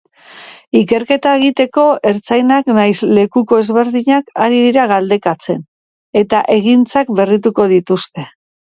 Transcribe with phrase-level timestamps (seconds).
[0.77, 5.65] Ikerketa egiteko ertzainak nahiz lekuko ezberdinak ari dira galdekatzen
[6.25, 8.31] eta egintzak berrituko dituzte.